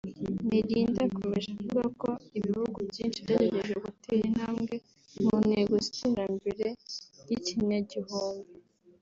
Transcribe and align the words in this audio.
Melinda 0.49 0.99
yakomeje 1.05 1.49
avuga 1.59 1.83
ko 2.01 2.09
ibihugu 2.37 2.77
byinshi 2.89 3.23
byagerageje 3.25 3.75
gutera 3.85 4.23
intambwe 4.31 4.75
mu 5.25 5.35
ntego 5.45 5.73
z’iterambere 5.83 6.65
ry’ikinyagihumbi 7.23 8.53